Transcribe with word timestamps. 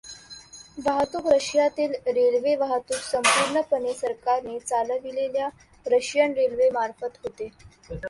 वाहतूक 0.77 1.27
रशियातील 1.27 1.93
रेल्वेवाहतुक 2.07 2.97
संपूर्णपणे 3.01 3.93
सरकारने 3.93 4.59
चालविलेल्या 4.59 5.49
रशियन 5.85 6.33
रेल्वे 6.33 6.69
मार्फत 6.71 7.25
होते. 7.25 7.49